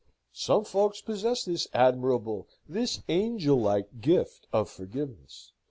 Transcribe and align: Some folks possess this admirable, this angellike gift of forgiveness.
Some 0.33 0.63
folks 0.63 0.99
possess 0.99 1.45
this 1.45 1.67
admirable, 1.75 2.47
this 2.67 3.03
angellike 3.07 4.01
gift 4.01 4.47
of 4.51 4.67
forgiveness. 4.67 5.51